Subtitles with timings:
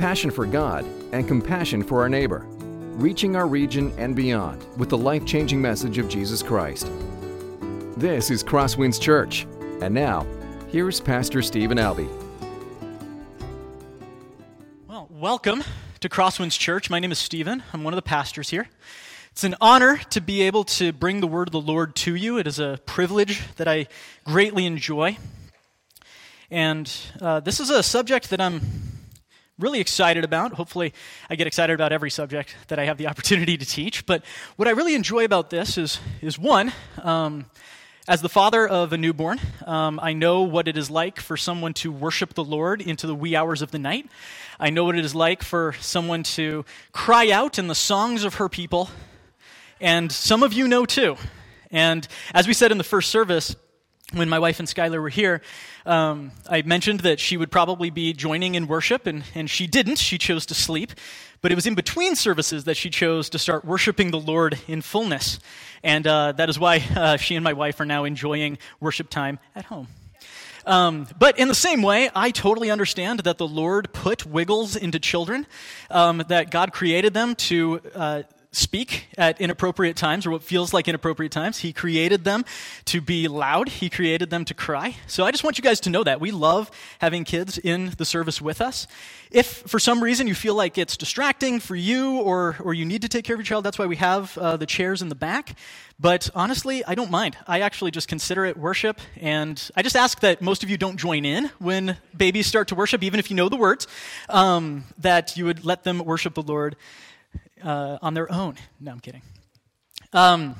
[0.00, 2.46] passion for God and compassion for our neighbor,
[2.96, 6.90] reaching our region and beyond with the life changing message of Jesus Christ.
[7.98, 9.46] This is Crosswinds Church,
[9.82, 10.26] and now,
[10.70, 12.08] here's Pastor Stephen Albee.
[14.88, 15.62] Well, welcome
[16.00, 16.88] to Crosswinds Church.
[16.88, 17.62] My name is Stephen.
[17.74, 18.70] I'm one of the pastors here.
[19.32, 22.38] It's an honor to be able to bring the word of the Lord to you.
[22.38, 23.86] It is a privilege that I
[24.24, 25.18] greatly enjoy.
[26.50, 26.90] And
[27.20, 28.62] uh, this is a subject that I'm
[29.60, 30.52] really excited about.
[30.54, 30.92] Hopefully,
[31.28, 34.06] I get excited about every subject that I have the opportunity to teach.
[34.06, 34.24] But
[34.56, 37.46] what I really enjoy about this is, is one, um,
[38.08, 41.74] as the father of a newborn, um, I know what it is like for someone
[41.74, 44.08] to worship the Lord into the wee hours of the night.
[44.58, 48.34] I know what it is like for someone to cry out in the songs of
[48.34, 48.90] her people.
[49.80, 51.16] And some of you know too.
[51.70, 53.54] And as we said in the first service,
[54.12, 55.40] when my wife and Skylar were here,
[55.86, 59.98] um, I mentioned that she would probably be joining in worship, and, and she didn't.
[59.98, 60.92] She chose to sleep.
[61.42, 64.82] But it was in between services that she chose to start worshiping the Lord in
[64.82, 65.40] fullness.
[65.82, 69.38] And uh, that is why uh, she and my wife are now enjoying worship time
[69.54, 69.88] at home.
[70.66, 74.98] Um, but in the same way, I totally understand that the Lord put wiggles into
[74.98, 75.46] children,
[75.90, 77.80] um, that God created them to.
[77.94, 81.58] Uh, speak at inappropriate times or what feels like inappropriate times.
[81.58, 82.44] He created them
[82.86, 84.96] to be loud, He created them to cry.
[85.06, 86.20] So I just want you guys to know that.
[86.20, 88.88] We love having kids in the service with us.
[89.30, 93.02] If for some reason you feel like it's distracting for you or, or you need
[93.02, 95.14] to take care of your child, that's why we have uh, the chairs in the
[95.14, 95.56] back.
[96.00, 97.36] But honestly, I don't mind.
[97.46, 99.00] I actually just consider it worship.
[99.20, 102.74] And I just ask that most of you don't join in when babies start to
[102.74, 103.86] worship, even if you know the words,
[104.28, 106.74] um, that you would let them worship the Lord
[107.62, 108.56] uh, on their own.
[108.80, 109.22] No, I'm kidding.
[110.12, 110.56] Um,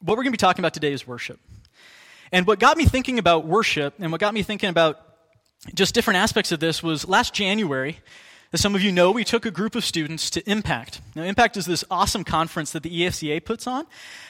[0.00, 1.40] what we're going to be talking about today is worship.
[2.30, 5.00] And what got me thinking about worship and what got me thinking about
[5.74, 7.98] just different aspects of this was last January,
[8.50, 11.02] as some of you know, we took a group of students to Impact.
[11.14, 13.86] Now, Impact is this awesome conference that the EFCA puts on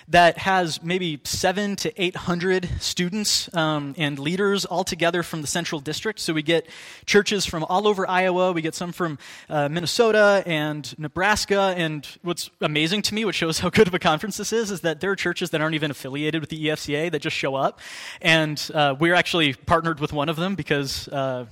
[0.09, 5.81] that has maybe seven to 800 students um, and leaders all together from the Central
[5.81, 6.19] District.
[6.19, 6.67] So we get
[7.07, 9.19] churches from all over Iowa, we get some from
[9.49, 11.75] uh, Minnesota and Nebraska.
[11.77, 14.81] And what's amazing to me, which shows how good of a conference this is, is
[14.81, 17.79] that there are churches that aren't even affiliated with the EFCA that just show up.
[18.21, 21.07] And uh, we're actually partnered with one of them because.
[21.07, 21.47] Uh,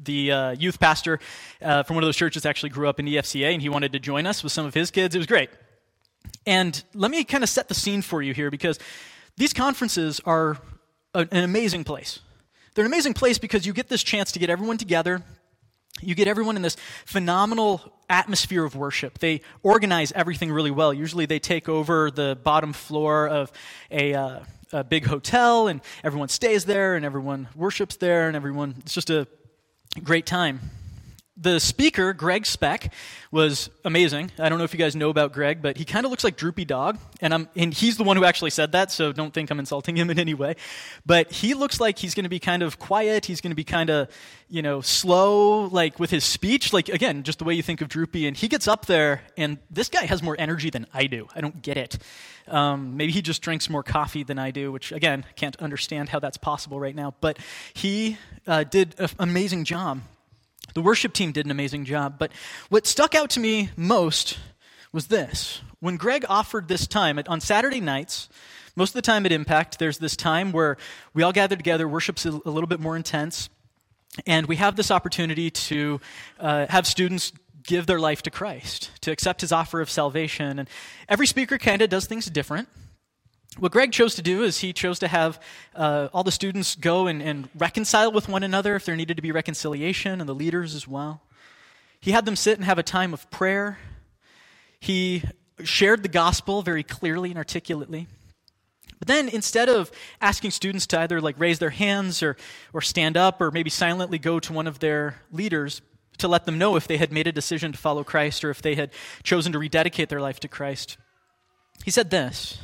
[0.00, 1.20] the uh, youth pastor
[1.60, 3.98] uh, from one of those churches actually grew up in EFCA and he wanted to
[3.98, 5.14] join us with some of his kids.
[5.14, 5.50] It was great.
[6.46, 8.78] And let me kind of set the scene for you here because
[9.36, 10.58] these conferences are
[11.14, 12.20] an amazing place.
[12.74, 15.22] They're an amazing place because you get this chance to get everyone together.
[16.00, 19.18] You get everyone in this phenomenal atmosphere of worship.
[19.18, 20.92] They organize everything really well.
[20.92, 23.52] Usually they take over the bottom floor of
[23.90, 24.40] a, uh,
[24.72, 29.10] a big hotel and everyone stays there and everyone worships there and everyone, it's just
[29.10, 29.28] a
[30.00, 30.60] great time.
[31.38, 32.92] The speaker, Greg Speck,
[33.30, 34.30] was amazing.
[34.38, 36.36] I don't know if you guys know about Greg, but he kind of looks like
[36.36, 36.98] Droopy Dog.
[37.22, 39.96] And, I'm, and he's the one who actually said that, so don't think I'm insulting
[39.96, 40.56] him in any way.
[41.06, 43.24] But he looks like he's going to be kind of quiet.
[43.24, 44.08] He's going to be kind of,
[44.50, 46.74] you know, slow, like with his speech.
[46.74, 48.26] Like, again, just the way you think of Droopy.
[48.26, 51.28] And he gets up there, and this guy has more energy than I do.
[51.34, 51.96] I don't get it.
[52.46, 56.18] Um, maybe he just drinks more coffee than I do, which, again, can't understand how
[56.18, 57.14] that's possible right now.
[57.22, 57.38] But
[57.72, 60.02] he uh, did an amazing job.
[60.74, 62.16] The worship team did an amazing job.
[62.18, 62.32] But
[62.68, 64.38] what stuck out to me most
[64.92, 65.60] was this.
[65.80, 68.28] When Greg offered this time on Saturday nights,
[68.76, 70.76] most of the time at Impact, there's this time where
[71.12, 73.50] we all gather together, worship's a little bit more intense,
[74.26, 76.00] and we have this opportunity to
[76.38, 77.32] uh, have students
[77.64, 80.58] give their life to Christ, to accept his offer of salvation.
[80.58, 80.68] And
[81.08, 82.68] every speaker kind of does things different.
[83.58, 85.40] What Greg chose to do is he chose to have
[85.74, 89.22] uh, all the students go and, and reconcile with one another if there needed to
[89.22, 91.20] be reconciliation, and the leaders as well.
[92.00, 93.78] He had them sit and have a time of prayer.
[94.80, 95.22] He
[95.62, 98.08] shared the gospel very clearly and articulately.
[98.98, 99.90] But then instead of
[100.20, 102.36] asking students to either like raise their hands or,
[102.72, 105.82] or stand up or maybe silently go to one of their leaders
[106.18, 108.62] to let them know if they had made a decision to follow Christ or if
[108.62, 108.90] they had
[109.22, 110.96] chosen to rededicate their life to Christ,
[111.84, 112.58] he said this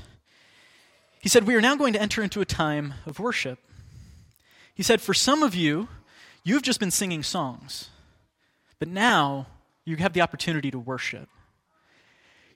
[1.21, 3.59] he said, We are now going to enter into a time of worship.
[4.75, 5.89] He said, For some of you,
[6.45, 7.91] you've just been singing songs,
[8.79, 9.47] but now
[9.85, 11.29] you have the opportunity to worship.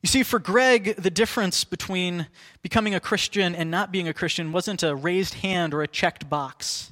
[0.03, 2.27] You see, for Greg, the difference between
[2.61, 6.29] becoming a Christian and not being a Christian wasn't a raised hand or a checked
[6.29, 6.91] box.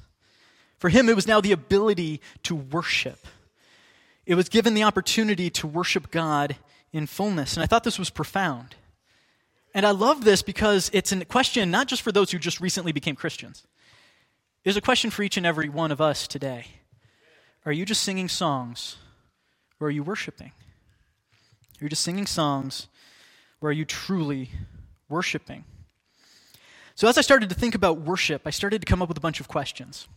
[0.79, 3.27] For him, it was now the ability to worship.
[4.25, 6.55] It was given the opportunity to worship God
[6.93, 7.55] in fullness.
[7.55, 8.75] And I thought this was profound.
[9.73, 12.91] And I love this because it's a question not just for those who just recently
[12.91, 13.65] became Christians.
[14.63, 16.65] It's a question for each and every one of us today.
[17.65, 18.97] Are you just singing songs?
[19.79, 20.51] Or are you worshiping?
[21.79, 22.87] Are you just singing songs?
[23.61, 24.51] Or are you truly
[25.09, 25.63] worshiping?
[26.95, 29.21] So, as I started to think about worship, I started to come up with a
[29.21, 30.07] bunch of questions.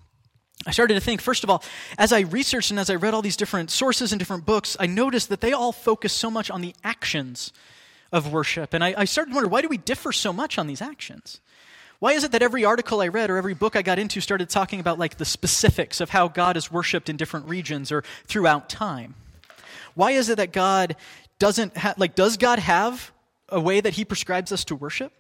[0.67, 1.62] I started to think, first of all,
[1.99, 4.87] as I researched and as I read all these different sources and different books, I
[4.87, 7.53] noticed that they all focus so much on the actions
[8.12, 8.75] of worship.
[8.75, 11.41] And I, I started to wonder, why do we differ so much on these actions?
[11.99, 14.51] Why is it that every article I read or every book I got into started
[14.51, 18.69] talking about like the specifics of how God is worshiped in different regions or throughout
[18.69, 19.15] time?
[19.95, 20.97] Why is it that God
[21.39, 23.12] doesn't have, like, does God have
[23.49, 25.12] a way that He prescribes us to worship?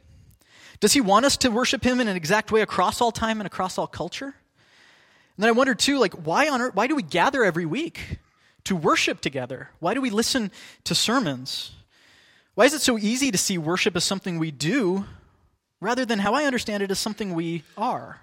[0.80, 3.46] Does He want us to worship Him in an exact way across all time and
[3.46, 4.26] across all culture?
[4.26, 8.18] And then I wondered too, like, why on earth, why do we gather every week
[8.64, 9.70] to worship together?
[9.78, 10.50] Why do we listen
[10.84, 11.72] to sermons?
[12.54, 15.06] Why is it so easy to see worship as something we do
[15.80, 18.20] rather than how I understand it as something we are?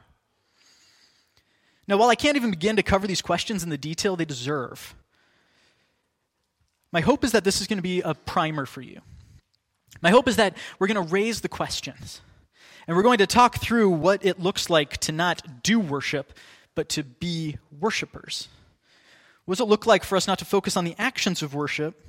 [1.88, 4.96] Now, while I can't even begin to cover these questions in the detail they deserve,
[6.92, 9.02] my hope is that this is going to be a primer for you.
[10.02, 12.22] My hope is that we're going to raise the questions.
[12.88, 16.34] And we're going to talk through what it looks like to not do worship,
[16.76, 18.48] but to be worshipers.
[19.46, 22.06] What does it look like for us not to focus on the actions of worship,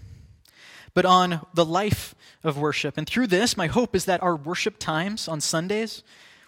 [0.95, 2.99] but on the life of worship?
[2.99, 6.03] And through this, my hope is that our worship times on Sundays,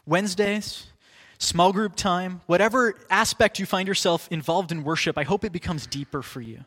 [0.07, 0.87] Wednesdays,
[1.39, 5.87] small group time, whatever aspect you find yourself involved in worship, I hope it becomes
[5.87, 6.65] deeper for you.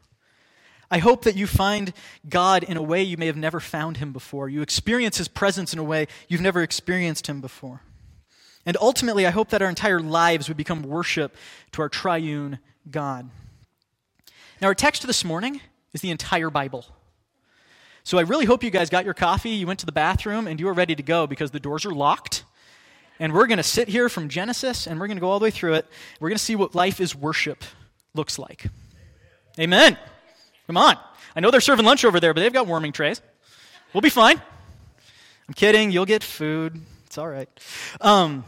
[0.90, 1.92] I hope that you find
[2.30, 4.48] God in a way you may have never found him before.
[4.48, 7.82] You experience his presence in a way you've never experienced him before.
[8.66, 11.36] And ultimately, I hope that our entire lives would become worship
[11.74, 12.60] to our triune
[12.90, 13.30] God.
[14.62, 15.62] Now, our text this morning
[15.94, 16.86] is the entire Bible.
[18.08, 20.62] So I really hope you guys got your coffee, you went to the bathroom, and
[20.62, 22.46] you are ready to go because the doors are locked.
[23.20, 25.44] And we're going to sit here from Genesis and we're going to go all the
[25.44, 25.86] way through it.
[26.22, 27.66] We're going to see what life is worship
[28.14, 28.68] looks like.
[29.60, 29.88] Amen.
[29.88, 29.98] Amen.
[30.68, 30.98] Come on.
[31.36, 33.22] I know they're serving lunch over there, but they've got warming trays.
[33.92, 34.42] We'll be fine.
[35.50, 35.92] I'm kidding.
[35.92, 36.80] You'll get food.
[37.08, 37.50] It's all right.
[38.00, 38.46] Um,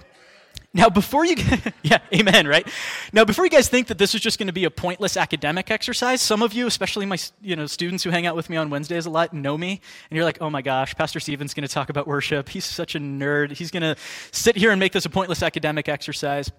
[0.71, 1.36] now, before you,
[1.83, 2.68] yeah, amen, right?
[3.12, 5.71] Now, before you guys think that this is just going to be a pointless academic
[5.71, 8.69] exercise, some of you, especially my you know, students who hang out with me on
[8.69, 11.74] Wednesdays a lot, know me, and you're like, oh my gosh, Pastor Steven's going to
[11.74, 12.50] talk about worship.
[12.50, 13.54] He's such a nerd.
[13.54, 13.95] He's going to
[14.31, 16.51] sit here and make this a pointless academic exercise.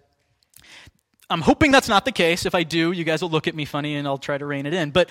[1.29, 2.45] I'm hoping that's not the case.
[2.45, 4.67] If I do, you guys will look at me funny and I'll try to rein
[4.67, 4.91] it in.
[4.91, 5.09] But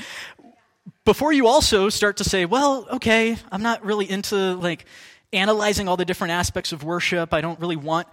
[1.05, 4.85] before you also start to say, well, okay, I'm not really into like
[5.31, 7.33] analyzing all the different aspects of worship.
[7.33, 8.07] I don't really want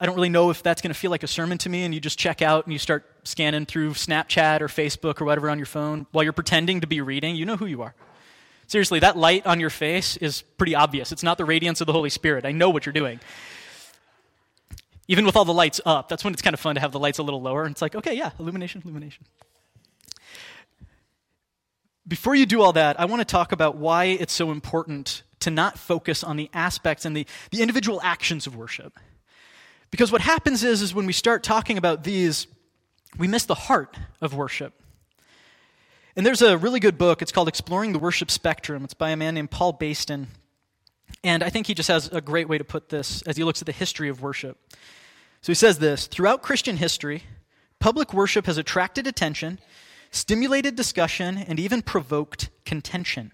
[0.00, 1.92] I don't really know if that's going to feel like a sermon to me, and
[1.92, 5.58] you just check out and you start scanning through Snapchat or Facebook or whatever on
[5.58, 7.94] your phone while you're pretending to be reading, you know who you are.
[8.66, 11.10] Seriously, that light on your face is pretty obvious.
[11.10, 12.44] It's not the radiance of the Holy Spirit.
[12.44, 13.18] I know what you're doing
[15.08, 16.98] even with all the lights up, that's when it's kind of fun to have the
[16.98, 17.64] lights a little lower.
[17.64, 19.24] And it's like, okay, yeah, illumination, illumination.
[22.06, 25.50] Before you do all that, I want to talk about why it's so important to
[25.50, 28.98] not focus on the aspects and the, the individual actions of worship.
[29.90, 32.46] Because what happens is, is when we start talking about these,
[33.16, 34.74] we miss the heart of worship.
[36.16, 37.22] And there's a really good book.
[37.22, 38.84] It's called Exploring the Worship Spectrum.
[38.84, 40.26] It's by a man named Paul Basden.
[41.22, 43.62] And I think he just has a great way to put this as he looks
[43.62, 44.58] at the history of worship.
[45.42, 47.22] So he says this Throughout Christian history,
[47.78, 49.58] public worship has attracted attention,
[50.10, 53.32] stimulated discussion, and even provoked contention.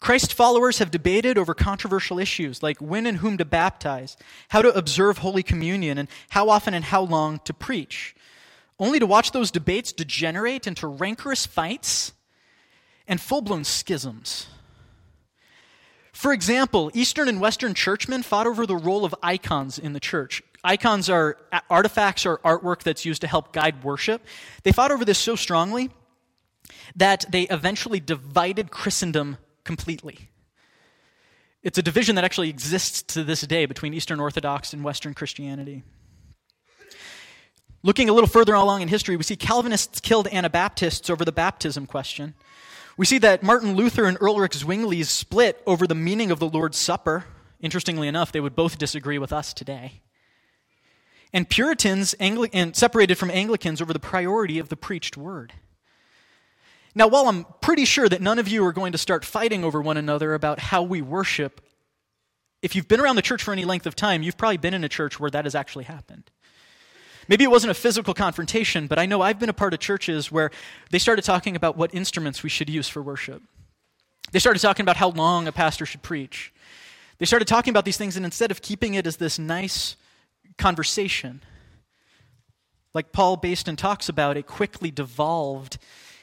[0.00, 4.16] Christ followers have debated over controversial issues like when and whom to baptize,
[4.48, 8.16] how to observe Holy Communion, and how often and how long to preach,
[8.78, 12.12] only to watch those debates degenerate into rancorous fights
[13.06, 14.46] and full blown schisms.
[16.12, 20.42] For example, Eastern and Western churchmen fought over the role of icons in the church.
[20.64, 21.36] Icons are
[21.68, 24.22] artifacts or artwork that's used to help guide worship.
[24.62, 25.90] They fought over this so strongly
[26.96, 30.30] that they eventually divided Christendom completely.
[31.62, 35.82] It's a division that actually exists to this day between Eastern Orthodox and Western Christianity.
[37.82, 41.86] Looking a little further along in history, we see Calvinists killed Anabaptists over the baptism
[41.86, 42.34] question.
[42.96, 46.76] We see that Martin Luther and Ulrich Zwingli split over the meaning of the Lord's
[46.76, 47.24] Supper.
[47.60, 50.02] Interestingly enough, they would both disagree with us today
[51.32, 55.52] and Puritans Angli- and separated from Anglicans over the priority of the preached word.
[56.94, 59.80] Now, while I'm pretty sure that none of you are going to start fighting over
[59.80, 61.60] one another about how we worship,
[62.62, 64.84] if you've been around the church for any length of time, you've probably been in
[64.84, 66.30] a church where that has actually happened.
[67.28, 70.32] Maybe it wasn't a physical confrontation, but I know I've been a part of churches
[70.32, 70.50] where
[70.90, 73.42] they started talking about what instruments we should use for worship.
[74.32, 76.52] They started talking about how long a pastor should preach.
[77.18, 79.96] They started talking about these things, and instead of keeping it as this nice,
[80.60, 81.42] conversation.
[82.94, 85.78] Like Paul Basden talks about, it quickly devolved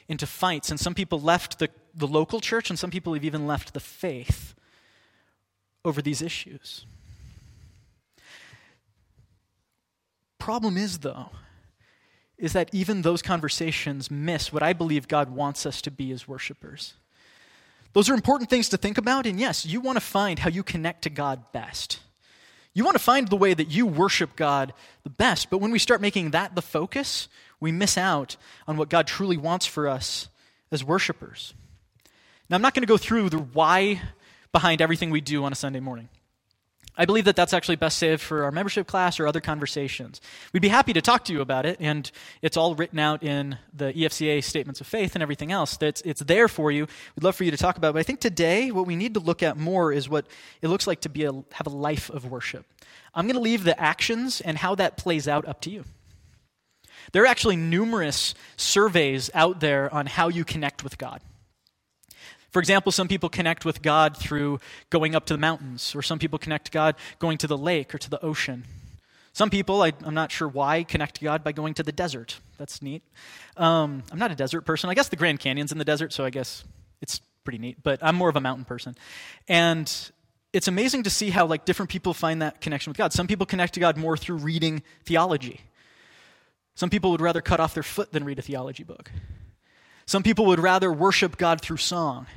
[0.10, 3.46] into fights, and some people left the, the local church, and some people have even
[3.46, 4.56] left the faith
[5.84, 6.86] over these issues.
[10.40, 11.30] Problem is, though,
[12.38, 16.28] is that even those conversations miss what I believe God wants us to be as
[16.28, 16.94] worshipers.
[17.94, 20.64] Those are important things to think about, and yes, you want to find how you
[20.64, 22.00] connect to God best.
[22.74, 24.72] You want to find the way that you worship God
[25.04, 27.28] the best, but when we start making that the focus,
[27.60, 28.38] we miss out
[28.68, 30.30] on what God truly wants for us
[30.72, 31.54] as worshipers.
[32.50, 34.02] Now, I'm not going to go through the why
[34.52, 36.10] behind everything we do on a Sunday morning.
[37.00, 40.20] I believe that that's actually best saved for our membership class or other conversations.
[40.52, 42.10] We'd be happy to talk to you about it, and
[42.42, 45.78] it's all written out in the EFCA statements of faith and everything else.
[45.78, 46.88] That's it's there for you.
[47.16, 47.94] We'd love for you to talk about it.
[47.94, 50.26] But I think today what we need to look at more is what
[50.64, 52.66] it looks like to be a, have a life of worship.
[53.14, 55.84] I'm going to leave the actions and how that plays out up to you.
[57.12, 61.22] There are actually numerous surveys out there on how you connect with God.
[62.52, 64.60] For example, some people connect with God through
[64.90, 67.94] going up to the mountains, or some people connect to God going to the lake
[67.94, 68.64] or to the ocean.
[69.34, 72.40] Some people, I, am not sure why, connect to God by going to the desert.
[72.58, 73.04] That's neat.
[73.56, 74.90] Um, I'm not a desert person.
[74.90, 76.64] I guess the Grand Canyon's in the desert, so I guess
[77.02, 78.96] it's pretty neat, but I'm more of a mountain person.
[79.48, 79.94] And
[80.54, 83.14] it's amazing to see how like different people find that connection with God.
[83.14, 85.62] Some people connect to God more through reading theology.
[86.78, 89.12] Some people would rather cut off their foot than read a theology book.
[90.06, 92.28] Some people would rather worship God through song.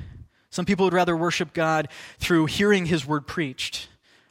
[0.49, 3.87] Some people would rather worship God through hearing his word preached.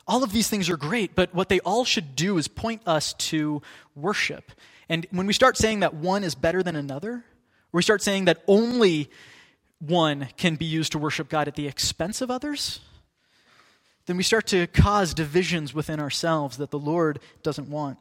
[0.09, 3.13] All of these things are great, but what they all should do is point us
[3.31, 3.63] to
[3.95, 4.51] worship.
[4.89, 7.25] And when we start saying that one is better than another,
[7.71, 9.11] we start saying that only
[9.79, 12.81] one can be used to worship God at the expense of others,
[14.07, 17.97] then we start to cause divisions within ourselves that the Lord doesn't want.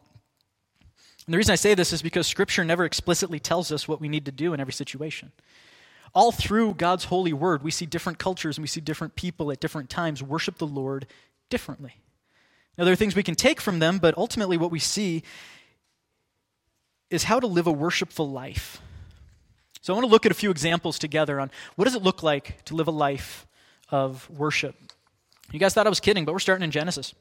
[1.29, 4.09] And the reason I say this is because Scripture never explicitly tells us what we
[4.09, 5.31] need to do in every situation.
[6.15, 9.59] All through God's holy word, we see different cultures and we see different people at
[9.59, 11.05] different times worship the Lord
[11.51, 11.98] differently.
[12.79, 15.21] Now, there are things we can take from them, but ultimately, what we see
[17.12, 18.81] is how to live a worshipful life.
[19.81, 22.24] So, I want to look at a few examples together on what does it look
[22.24, 23.45] like to live a life
[23.91, 24.74] of worship.
[25.51, 27.13] You guys thought I was kidding, but we're starting in Genesis.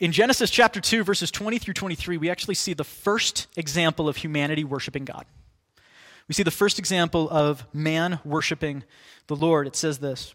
[0.00, 4.16] In Genesis chapter 2, verses 20 through 23, we actually see the first example of
[4.16, 5.26] humanity worshiping God.
[6.28, 8.84] We see the first example of man worshiping
[9.26, 9.66] the Lord.
[9.66, 10.34] It says this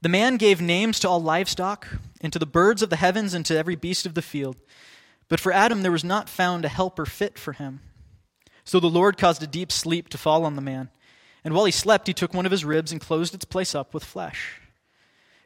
[0.00, 1.86] The man gave names to all livestock,
[2.22, 4.56] and to the birds of the heavens, and to every beast of the field.
[5.28, 7.80] But for Adam there was not found a helper fit for him.
[8.64, 10.88] So the Lord caused a deep sleep to fall on the man.
[11.44, 13.92] And while he slept, he took one of his ribs and closed its place up
[13.92, 14.61] with flesh.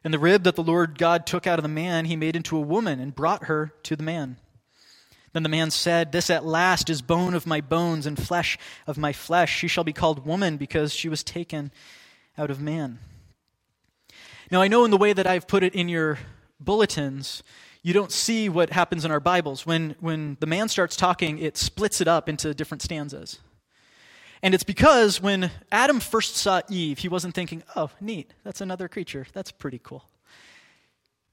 [0.06, 2.56] And the rib that the Lord God took out of the man, he made into
[2.56, 4.36] a woman and brought her to the man.
[5.32, 8.96] Then the man said, This at last is bone of my bones and flesh of
[8.96, 9.52] my flesh.
[9.52, 11.72] She shall be called woman because she was taken
[12.38, 13.00] out of man.
[14.48, 16.20] Now, I know in the way that I've put it in your
[16.60, 17.42] bulletins,
[17.82, 19.66] you don't see what happens in our Bibles.
[19.66, 23.40] When, when the man starts talking, it splits it up into different stanzas.
[24.42, 28.88] And it's because when Adam first saw Eve, he wasn't thinking, oh, neat, that's another
[28.88, 29.26] creature.
[29.32, 30.04] That's pretty cool.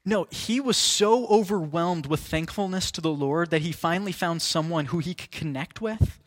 [0.06, 4.86] No, he was so overwhelmed with thankfulness to the Lord that he finally found someone
[4.88, 6.20] who he could connect with,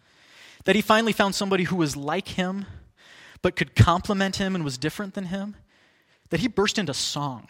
[0.64, 2.66] that he finally found somebody who was like him,
[3.42, 5.56] but could complement him and was different than him,
[6.30, 7.49] that he burst into song.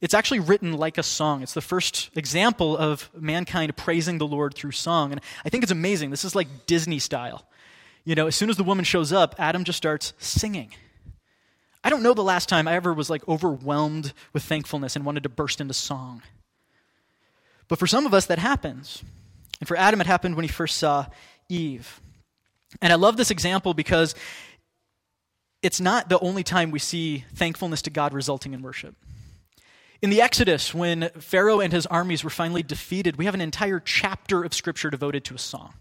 [0.00, 1.42] It's actually written like a song.
[1.42, 5.12] It's the first example of mankind praising the Lord through song.
[5.12, 6.10] And I think it's amazing.
[6.10, 7.46] This is like Disney style.
[8.06, 10.72] You know, as soon as the woman shows up, Adam just starts singing.
[11.82, 15.24] I don't know the last time I ever was like overwhelmed with thankfulness and wanted
[15.24, 16.22] to burst into song.
[17.66, 19.02] But for some of us, that happens.
[19.58, 21.06] And for Adam, it happened when he first saw
[21.48, 22.00] Eve.
[22.80, 24.14] And I love this example because
[25.60, 28.94] it's not the only time we see thankfulness to God resulting in worship.
[30.00, 33.80] In the Exodus, when Pharaoh and his armies were finally defeated, we have an entire
[33.80, 35.74] chapter of scripture devoted to a song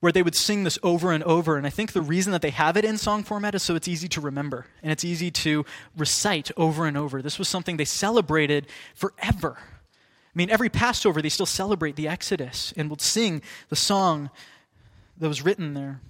[0.00, 1.56] where they would sing this over and over.
[1.56, 3.88] And I think the reason that they have it in song format is so it's
[3.88, 5.64] easy to remember and it's easy to
[5.96, 7.20] recite over and over.
[7.20, 9.56] This was something they celebrated forever.
[9.58, 14.30] I mean, every Passover, they still celebrate the Exodus and would sing the song
[15.16, 16.00] that was written there.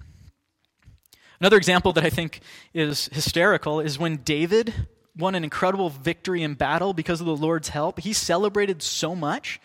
[1.39, 2.41] Another example that I think
[2.73, 4.73] is hysterical is when David
[5.17, 7.99] won an incredible victory in battle because of the Lord's help.
[8.01, 9.59] He celebrated so much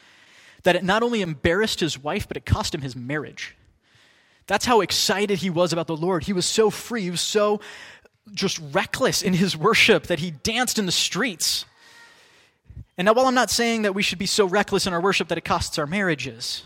[0.63, 3.57] that it not only embarrassed his wife, but it cost him his marriage.
[4.47, 6.25] That's how excited he was about the Lord.
[6.25, 7.61] He was so free, he was so
[8.33, 11.65] just reckless in his worship that he danced in the streets.
[12.97, 15.29] And now, while I'm not saying that we should be so reckless in our worship
[15.29, 16.63] that it costs our marriages,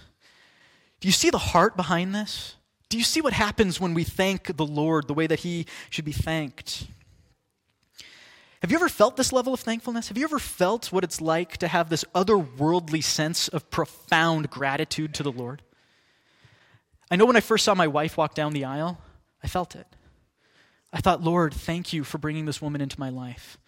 [1.01, 2.55] do you see the heart behind this?
[2.89, 6.05] Do you see what happens when we thank the Lord the way that He should
[6.05, 6.87] be thanked?
[8.61, 10.09] Have you ever felt this level of thankfulness?
[10.09, 15.15] Have you ever felt what it's like to have this otherworldly sense of profound gratitude
[15.15, 15.63] to the Lord?
[17.11, 18.99] I know when I first saw my wife walk down the aisle,
[19.43, 19.87] I felt it.
[20.93, 23.59] I thought, Lord, thank you for bringing this woman into my life.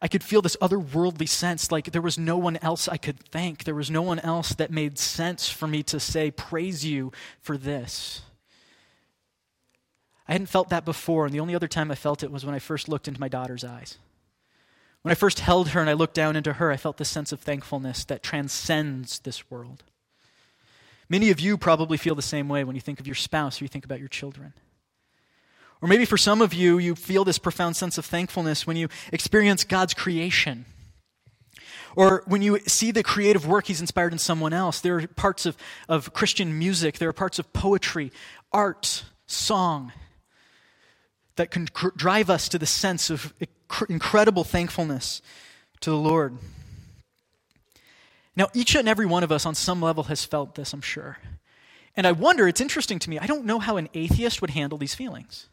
[0.00, 3.64] I could feel this otherworldly sense like there was no one else I could thank.
[3.64, 7.10] There was no one else that made sense for me to say, Praise you
[7.40, 8.22] for this.
[10.28, 12.54] I hadn't felt that before, and the only other time I felt it was when
[12.54, 13.98] I first looked into my daughter's eyes.
[15.02, 17.32] When I first held her and I looked down into her, I felt this sense
[17.32, 19.84] of thankfulness that transcends this world.
[21.08, 23.64] Many of you probably feel the same way when you think of your spouse or
[23.64, 24.52] you think about your children.
[25.80, 28.88] Or maybe for some of you, you feel this profound sense of thankfulness when you
[29.12, 30.64] experience God's creation.
[31.96, 34.80] Or when you see the creative work He's inspired in someone else.
[34.80, 35.56] There are parts of,
[35.88, 38.12] of Christian music, there are parts of poetry,
[38.52, 39.92] art, song,
[41.36, 43.32] that can cr- drive us to the sense of
[43.88, 45.22] incredible thankfulness
[45.80, 46.38] to the Lord.
[48.38, 51.18] Now, each and every one of us on some level has felt this, I'm sure.
[51.96, 54.78] And I wonder, it's interesting to me, I don't know how an atheist would handle
[54.78, 55.48] these feelings.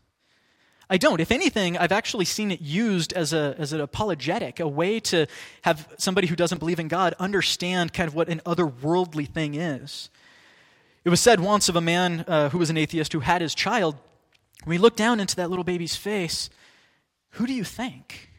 [0.87, 1.19] I don't.
[1.19, 5.25] If anything, I've actually seen it used as, a, as an apologetic, a way to
[5.63, 10.11] have somebody who doesn't believe in God understand kind of what an otherworldly thing is.
[11.03, 13.55] It was said once of a man uh, who was an atheist who had his
[13.55, 13.95] child
[14.63, 16.51] when we look down into that little baby's face,
[17.31, 18.29] who do you think?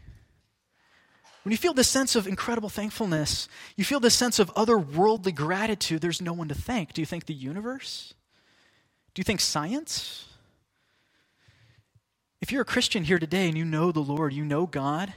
[1.46, 6.00] When you feel this sense of incredible thankfulness, you feel this sense of otherworldly gratitude,
[6.00, 6.92] there's no one to thank.
[6.92, 8.14] Do you think the universe?
[9.14, 10.24] Do you think science?
[12.40, 15.14] If you're a Christian here today and you know the Lord, you know God,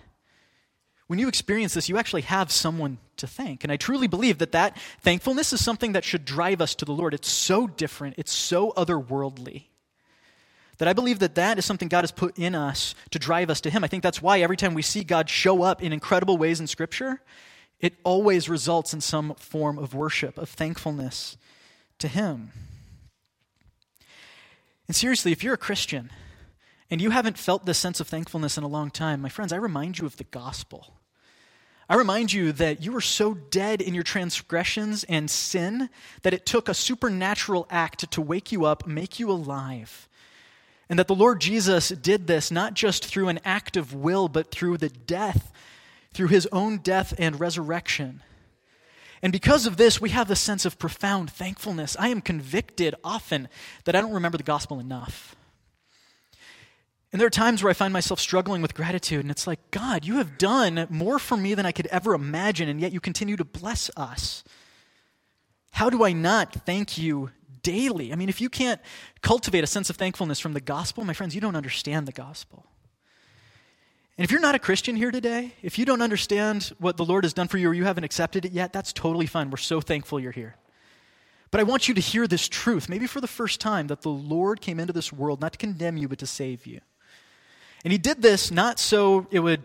[1.08, 3.64] when you experience this, you actually have someone to thank.
[3.64, 6.94] And I truly believe that that thankfulness is something that should drive us to the
[6.94, 7.16] Lord.
[7.16, 9.69] It's so different, it's so otherworldly
[10.80, 13.62] that I believe that that is something God has put in us to drive us
[13.62, 13.84] to Him.
[13.84, 16.68] I think that's why every time we see God show up in incredible ways in
[16.68, 17.22] Scripture,
[17.80, 21.38] it always results in some form of worship, of thankfulness
[22.00, 22.52] to Him.
[24.88, 26.12] And seriously, if you're a Christian
[26.90, 29.58] and you haven't felt this sense of thankfulness in a long time, my friends, I
[29.58, 30.96] remind you of the gospel.
[31.90, 35.90] I remind you that you were so dead in your transgressions and sin
[36.22, 40.08] that it took a supernatural act to wake you up, make you alive.
[40.90, 44.50] And that the Lord Jesus did this not just through an act of will, but
[44.50, 45.52] through the death,
[46.14, 48.24] through his own death and resurrection.
[49.22, 51.96] And because of this, we have this sense of profound thankfulness.
[52.00, 53.50] I am convicted often
[53.84, 55.36] that I don't remember the gospel enough.
[57.12, 60.06] And there are times where I find myself struggling with gratitude, and it's like, God,
[60.06, 63.36] you have done more for me than I could ever imagine, and yet you continue
[63.36, 64.44] to bless us.
[65.72, 68.12] How do I not thank you daily.
[68.12, 68.82] I mean, if you can't
[69.22, 72.66] cultivate a sense of thankfulness from the gospel, my friends, you don't understand the gospel.
[74.18, 77.24] And if you're not a Christian here today, if you don't understand what the Lord
[77.24, 79.50] has done for you or you haven't accepted it yet, that's totally fine.
[79.50, 80.56] We're so thankful you're here.
[81.52, 84.10] But I want you to hear this truth, maybe for the first time, that the
[84.10, 86.82] Lord came into this world not to condemn you, but to save you.
[87.84, 89.64] And He did this not so it would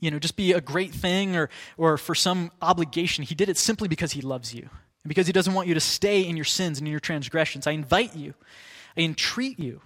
[0.00, 3.24] you know, just be a great thing or, or for some obligation.
[3.24, 4.68] He did it simply because he loves you.
[5.02, 7.66] And because he doesn't want you to stay in your sins and in your transgressions,
[7.66, 8.34] I invite you,
[8.96, 9.80] I entreat you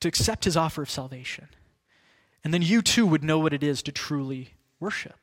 [0.00, 1.48] to accept his offer of salvation.
[2.44, 5.18] And then you too would know what it is to truly worship.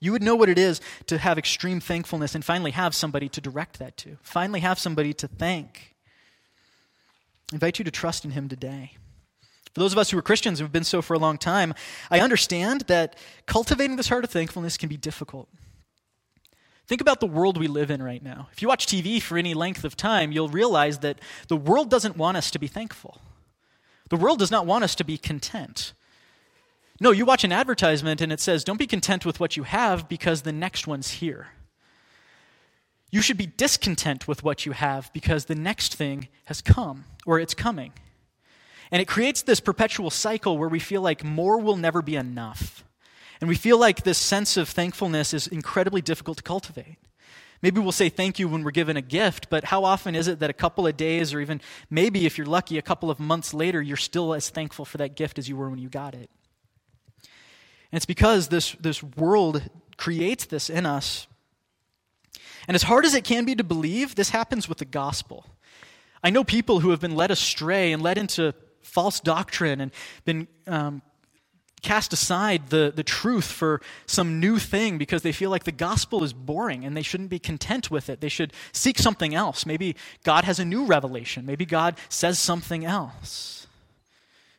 [0.00, 3.40] You would know what it is to have extreme thankfulness and finally have somebody to
[3.40, 4.16] direct that to.
[4.22, 5.96] Finally have somebody to thank.
[7.50, 8.92] I invite you to trust in him today.
[9.74, 11.74] For those of us who are Christians who have been so for a long time,
[12.10, 13.16] I understand that
[13.46, 15.48] cultivating this heart of thankfulness can be difficult.
[16.88, 18.48] Think about the world we live in right now.
[18.50, 22.16] If you watch TV for any length of time, you'll realize that the world doesn't
[22.16, 23.20] want us to be thankful.
[24.08, 25.92] The world does not want us to be content.
[26.98, 30.08] No, you watch an advertisement and it says, don't be content with what you have
[30.08, 31.48] because the next one's here.
[33.10, 37.38] You should be discontent with what you have because the next thing has come or
[37.38, 37.92] it's coming.
[38.90, 42.82] And it creates this perpetual cycle where we feel like more will never be enough.
[43.40, 46.96] And we feel like this sense of thankfulness is incredibly difficult to cultivate.
[47.60, 50.38] Maybe we'll say thank you when we're given a gift, but how often is it
[50.38, 53.52] that a couple of days, or even maybe if you're lucky, a couple of months
[53.52, 56.30] later, you're still as thankful for that gift as you were when you got it?
[57.90, 59.62] And it's because this, this world
[59.96, 61.26] creates this in us.
[62.68, 65.46] And as hard as it can be to believe, this happens with the gospel.
[66.22, 69.90] I know people who have been led astray and led into false doctrine and
[70.24, 71.02] been um,
[71.82, 76.24] cast aside the, the truth for some new thing because they feel like the gospel
[76.24, 78.20] is boring and they shouldn't be content with it.
[78.20, 79.66] They should seek something else.
[79.66, 81.46] Maybe God has a new revelation.
[81.46, 83.66] Maybe God says something else.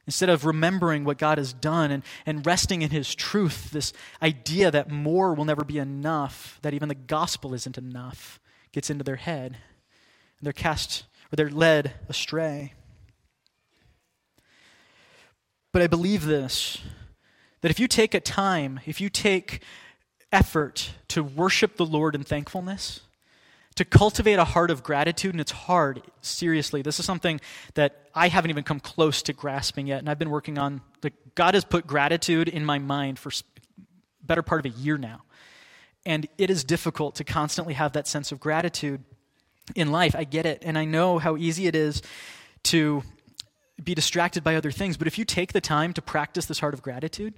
[0.06, 4.72] Instead of remembering what God has done and, and resting in His truth, this idea
[4.72, 8.40] that more will never be enough, that even the gospel isn't enough,
[8.72, 9.58] gets into their head.
[10.40, 12.74] And they're cast or they're led astray.
[15.72, 16.80] But I believe this
[17.62, 19.62] that if you take a time, if you take
[20.32, 23.02] effort to worship the Lord in thankfulness,
[23.76, 26.82] to cultivate a heart of gratitude, and it's hard, seriously.
[26.82, 27.40] This is something
[27.76, 30.82] that I haven't even come close to grasping yet, and I've been working on.
[31.02, 33.32] Like, God has put gratitude in my mind for
[34.22, 35.22] better part of a year now.
[36.06, 39.04] And it is difficult to constantly have that sense of gratitude
[39.76, 40.16] in life.
[40.16, 42.02] I get it, and I know how easy it is
[42.64, 43.04] to
[43.82, 44.98] be distracted by other things.
[44.98, 47.36] But if you take the time to practice this heart of gratitude,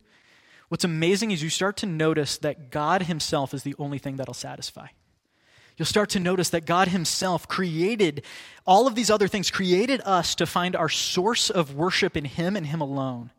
[0.71, 4.33] what's amazing is you start to notice that God Himself is the only thing that'll
[4.33, 4.87] satisfy.
[5.75, 8.23] You'll start to notice that God Himself created
[8.65, 12.55] all of these other things, created us to find our source of worship in Him
[12.55, 13.31] and Him alone.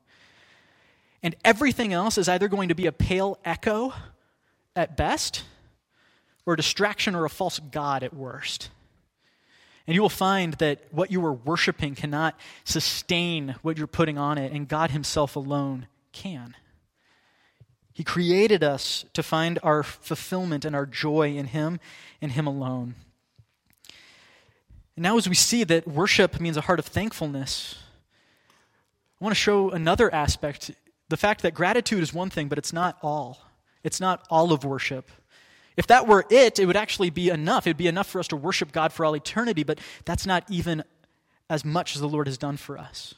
[1.22, 3.94] And everything else is either going to be a pale echo
[4.76, 5.44] at best,
[6.44, 8.68] or a distraction or a false God at worst.
[9.86, 14.36] And you will find that what you are worshiping cannot sustain what you're putting on
[14.36, 16.56] it, and God Himself alone can.
[17.92, 21.78] He created us to find our fulfillment and our joy in Him
[22.20, 22.94] and Him alone.
[24.96, 27.76] And now, as we see that worship means a heart of thankfulness,
[29.20, 30.70] I want to show another aspect
[31.08, 33.38] the fact that gratitude is one thing, but it's not all.
[33.84, 35.10] It's not all of worship.
[35.76, 37.66] If that were it, it would actually be enough.
[37.66, 40.44] It would be enough for us to worship God for all eternity, but that's not
[40.48, 40.82] even
[41.48, 43.14] as much as the Lord has done for us.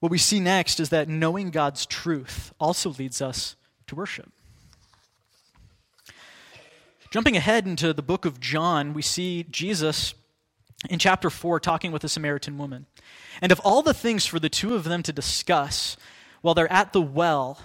[0.00, 3.56] What we see next is that knowing God's truth also leads us
[3.88, 4.30] to worship.
[7.10, 10.14] Jumping ahead into the book of John, we see Jesus
[10.90, 12.86] in chapter 4 talking with a Samaritan woman.
[13.40, 15.96] And of all the things for the two of them to discuss
[16.42, 17.58] while they're at the well,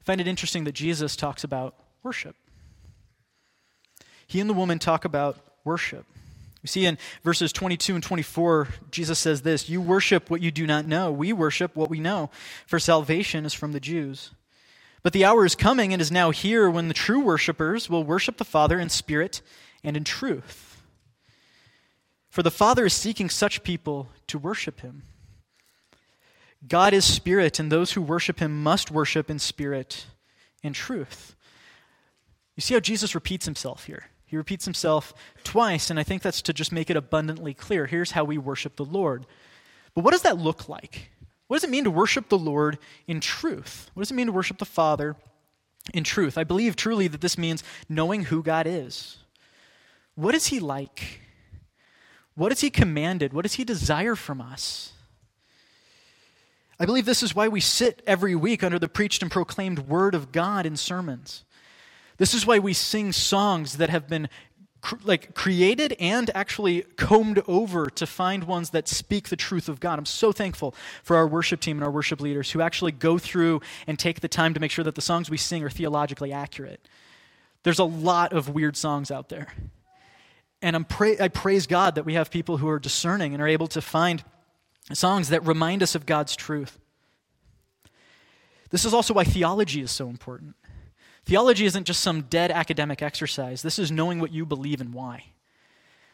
[0.00, 2.36] I find it interesting that Jesus talks about worship
[4.26, 6.04] he and the woman talk about worship.
[6.62, 10.66] We see in verses 22 and 24, Jesus says this You worship what you do
[10.66, 11.12] not know.
[11.12, 12.30] We worship what we know,
[12.66, 14.30] for salvation is from the Jews.
[15.04, 18.38] But the hour is coming and is now here when the true worshippers will worship
[18.38, 19.42] the Father in spirit
[19.84, 20.82] and in truth.
[22.30, 25.02] For the Father is seeking such people to worship him.
[26.66, 30.06] God is spirit, and those who worship him must worship in spirit
[30.62, 31.36] and truth.
[32.56, 34.06] You see how Jesus repeats himself here.
[34.24, 35.12] He repeats himself
[35.44, 37.86] twice, and I think that's to just make it abundantly clear.
[37.86, 39.26] Here's how we worship the Lord.
[39.94, 41.10] But what does that look like?
[41.54, 43.88] What does it mean to worship the Lord in truth?
[43.94, 45.14] What does it mean to worship the Father
[45.92, 46.36] in truth?
[46.36, 49.18] I believe truly that this means knowing who God is.
[50.16, 51.20] What is He like?
[52.34, 53.32] What has He commanded?
[53.32, 54.94] What does He desire from us?
[56.80, 60.16] I believe this is why we sit every week under the preached and proclaimed Word
[60.16, 61.44] of God in sermons.
[62.16, 64.28] This is why we sing songs that have been
[64.84, 69.80] cr- like created and actually combed over to find ones that speak the truth of
[69.80, 69.98] God.
[69.98, 73.62] I'm so thankful for our worship team and our worship leaders who actually go through
[73.86, 76.86] and take the time to make sure that the songs we sing are theologically accurate.
[77.62, 79.48] There's a lot of weird songs out there.
[80.60, 83.48] And I'm pra- I praise God that we have people who are discerning and are
[83.48, 84.22] able to find
[84.92, 86.78] songs that remind us of God's truth.
[88.68, 90.56] This is also why theology is so important.
[91.24, 93.62] Theology isn't just some dead academic exercise.
[93.62, 95.24] This is knowing what you believe and why.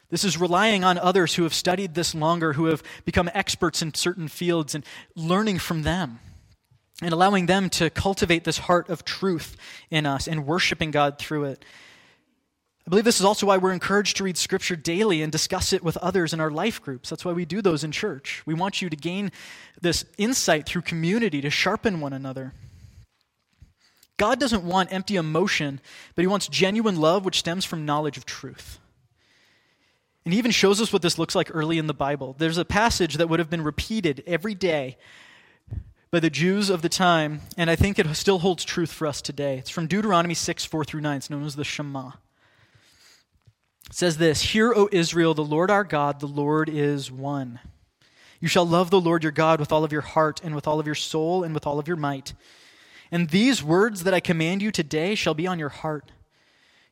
[0.08, 3.94] This is relying on others who have studied this longer, who have become experts in
[3.94, 6.18] certain fields, and learning from them
[7.02, 9.56] and allowing them to cultivate this heart of truth
[9.90, 11.64] in us and worshiping God through it.
[12.86, 15.84] I believe this is also why we're encouraged to read Scripture daily and discuss it
[15.84, 17.08] with others in our life groups.
[17.08, 18.42] That's why we do those in church.
[18.46, 19.32] We want you to gain
[19.80, 22.52] this insight through community to sharpen one another.
[24.20, 25.80] God doesn't want empty emotion,
[26.14, 28.78] but He wants genuine love, which stems from knowledge of truth.
[30.26, 32.36] And He even shows us what this looks like early in the Bible.
[32.36, 34.98] There's a passage that would have been repeated every day
[36.10, 39.22] by the Jews of the time, and I think it still holds truth for us
[39.22, 39.56] today.
[39.56, 41.16] It's from Deuteronomy 6, 4 through 9.
[41.16, 42.08] It's known as the Shema.
[43.86, 47.58] It says this Hear, O Israel, the Lord our God, the Lord is one.
[48.38, 50.78] You shall love the Lord your God with all of your heart, and with all
[50.78, 52.34] of your soul, and with all of your might.
[53.12, 56.12] And these words that I command you today shall be on your heart.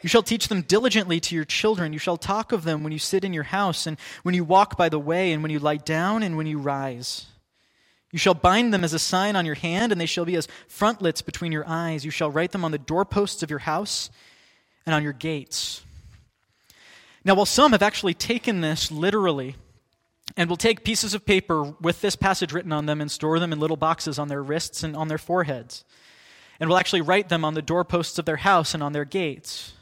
[0.03, 1.93] You shall teach them diligently to your children.
[1.93, 4.77] You shall talk of them when you sit in your house, and when you walk
[4.77, 7.27] by the way, and when you lie down, and when you rise.
[8.13, 10.49] You shall bind them as a sign on your hand, and they shall be as
[10.67, 12.05] frontlets between your eyes.
[12.05, 14.09] You shall write them on the doorposts of your house
[14.87, 15.83] and on your gates.
[17.25, 19.57] Now, while some have actually taken this literally,
[20.37, 23.53] and will take pieces of paper with this passage written on them and store them
[23.53, 25.85] in little boxes on their wrists and on their foreheads,
[26.61, 29.73] and will actually write them on the doorposts of their house and on their gates.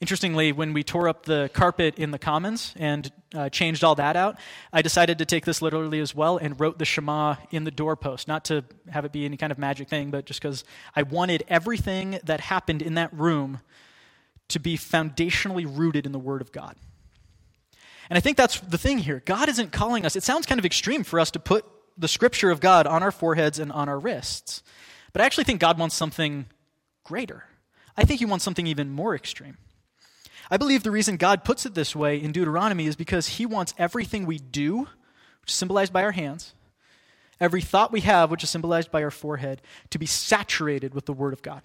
[0.00, 4.16] Interestingly, when we tore up the carpet in the Commons and uh, changed all that
[4.16, 4.38] out,
[4.72, 8.26] I decided to take this literally as well and wrote the Shema in the doorpost.
[8.26, 10.64] Not to have it be any kind of magic thing, but just because
[10.96, 13.60] I wanted everything that happened in that room
[14.48, 16.76] to be foundationally rooted in the Word of God.
[18.08, 19.22] And I think that's the thing here.
[19.24, 21.66] God isn't calling us, it sounds kind of extreme for us to put
[21.98, 24.62] the Scripture of God on our foreheads and on our wrists.
[25.12, 26.46] But I actually think God wants something
[27.04, 27.44] greater.
[27.96, 29.58] I think He wants something even more extreme.
[30.50, 33.74] I believe the reason God puts it this way in Deuteronomy is because He wants
[33.78, 34.80] everything we do,
[35.40, 36.54] which is symbolized by our hands,
[37.40, 41.12] every thought we have, which is symbolized by our forehead, to be saturated with the
[41.12, 41.62] Word of God.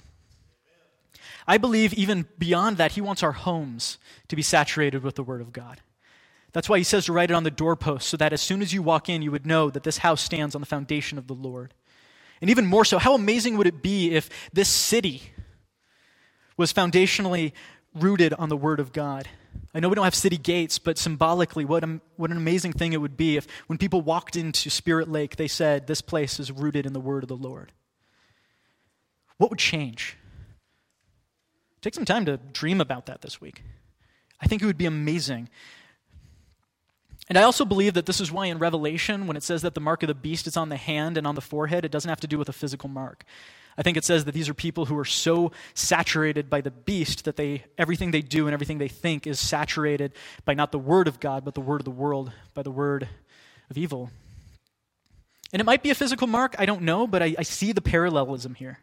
[1.48, 5.42] I believe even beyond that, He wants our homes to be saturated with the Word
[5.42, 5.82] of God.
[6.54, 8.74] That's why He says to write it on the doorpost, so that as soon as
[8.74, 11.34] you walk in, you would know that this house stands on the foundation of the
[11.34, 11.74] Lord.
[12.42, 15.22] And even more so, how amazing would it be if this city
[16.58, 17.54] was foundationally
[17.96, 19.28] rooted on the Word of God.
[19.74, 22.94] I know we don't have city gates, but symbolically, what, a, what an amazing thing
[22.94, 26.52] it would be if when people walked into Spirit Lake, they said, This place is
[26.52, 27.72] rooted in the Word of the Lord.
[29.38, 30.18] What would change?
[31.82, 33.64] Take some time to dream about that this week.
[34.42, 35.50] I think it would be amazing.
[37.28, 39.82] And I also believe that this is why in Revelation, when it says that the
[39.82, 42.20] mark of the beast is on the hand and on the forehead, it doesn't have
[42.20, 43.26] to do with a physical mark.
[43.78, 47.26] I think it says that these are people who are so saturated by the beast
[47.26, 50.14] that they everything they do and everything they think is saturated
[50.46, 53.10] by not the word of God, but the word of the world, by the word
[53.70, 54.12] of evil.
[55.52, 57.82] And it might be a physical mark, I don't know, but I, I see the
[57.82, 58.80] parallelism here.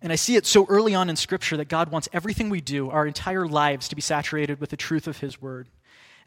[0.00, 2.88] And I see it so early on in Scripture that God wants everything we do,
[2.88, 5.68] our entire lives, to be saturated with the truth of His Word.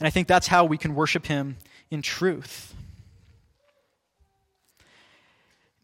[0.02, 1.58] And I think that's how we can worship Him
[1.92, 2.74] in truth.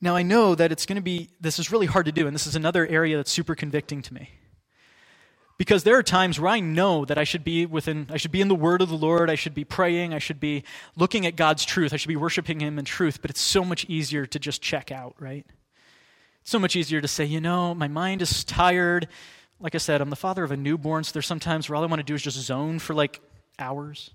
[0.01, 2.33] Now, I know that it's going to be, this is really hard to do, and
[2.33, 4.31] this is another area that's super convicting to me.
[5.59, 8.41] Because there are times where I know that I should be within, I should be
[8.41, 10.63] in the word of the Lord, I should be praying, I should be
[10.95, 13.85] looking at God's truth, I should be worshiping Him in truth, but it's so much
[13.85, 15.45] easier to just check out, right?
[16.41, 19.09] It's so much easier to say, you know, my mind is tired.
[19.59, 21.85] Like I said, I'm the father of a newborn, so there's sometimes where all I
[21.85, 23.21] want to do is just zone for like
[23.59, 24.11] hours.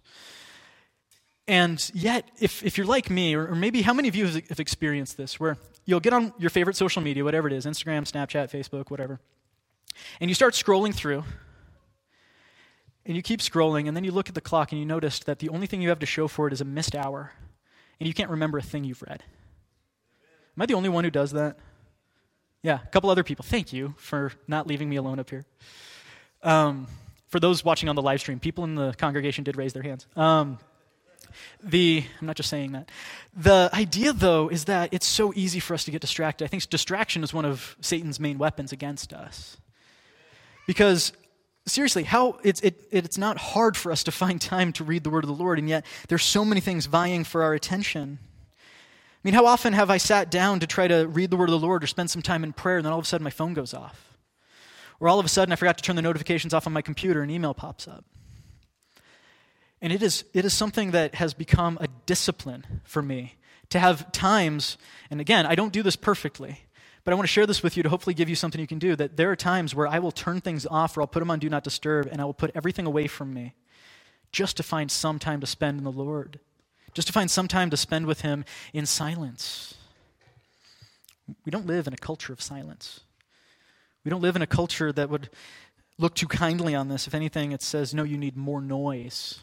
[1.49, 4.49] And yet, if, if you're like me, or, or maybe how many of you have,
[4.49, 8.11] have experienced this, where you'll get on your favorite social media, whatever it is Instagram,
[8.11, 9.21] Snapchat, Facebook, whatever.
[10.21, 11.25] And you start scrolling through.
[13.05, 15.41] And you keep scrolling, and then you look at the clock and you notice that
[15.41, 17.33] the only thing you have to show for it is a missed hour.
[17.99, 19.25] And you can't remember a thing you've read.
[20.57, 21.57] Am I the only one who does that?
[22.63, 23.45] Yeah, a couple other people.
[23.45, 25.45] Thank you for not leaving me alone up here.
[26.45, 26.87] Um,
[27.33, 30.07] for those watching on the live stream, people in the congregation did raise their hands.
[30.17, 30.59] Um,
[31.63, 32.91] the, I'm not just saying that.
[33.35, 36.45] The idea, though, is that it's so easy for us to get distracted.
[36.45, 39.57] I think distraction is one of Satan's main weapons against us.
[40.67, 41.15] Because,
[41.65, 45.09] seriously, how, it's, it, it's not hard for us to find time to read the
[45.09, 48.19] word of the Lord, and yet there's so many things vying for our attention.
[48.21, 51.59] I mean, how often have I sat down to try to read the word of
[51.59, 53.31] the Lord or spend some time in prayer, and then all of a sudden my
[53.31, 54.12] phone goes off?
[55.03, 57.23] Or all of a sudden I forgot to turn the notifications off on my computer
[57.23, 58.05] and email pops up.
[59.81, 63.35] And it is, it is something that has become a discipline for me
[63.71, 64.79] to have times,
[65.11, 66.61] and again, I don't do this perfectly,
[67.03, 68.79] but I want to share this with you to hopefully give you something you can
[68.79, 68.95] do.
[68.95, 71.41] That there are times where I will turn things off or I'll put them on
[71.41, 73.55] Do Not Disturb and I will put everything away from me
[74.31, 76.39] just to find some time to spend in the Lord,
[76.95, 79.75] just to find some time to spend with Him in silence.
[81.45, 83.01] We don't live in a culture of silence.
[84.05, 85.31] We don't live in a culture that would
[85.99, 87.07] look too kindly on this.
[87.07, 89.41] If anything, it says, no, you need more noise.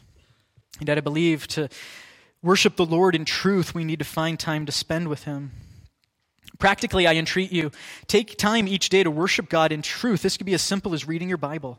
[0.78, 1.68] And yet, I believe to
[2.42, 5.52] worship the Lord in truth, we need to find time to spend with Him.
[6.58, 7.70] Practically, I entreat you,
[8.06, 10.22] take time each day to worship God in truth.
[10.22, 11.78] This could be as simple as reading your Bible.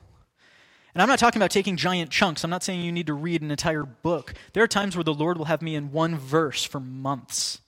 [0.93, 2.43] And I'm not talking about taking giant chunks.
[2.43, 4.33] I'm not saying you need to read an entire book.
[4.53, 7.61] There are times where the Lord will have me in one verse for months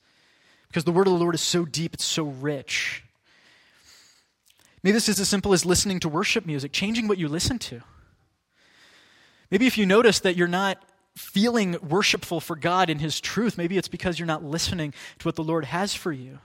[0.67, 3.02] because the word of the Lord is so deep, it's so rich.
[4.83, 7.81] Maybe this is as simple as listening to worship music, changing what you listen to.
[9.49, 10.83] Maybe if you notice that you're not
[11.15, 15.35] feeling worshipful for God in His truth, maybe it's because you're not listening to what
[15.35, 16.39] the Lord has for you.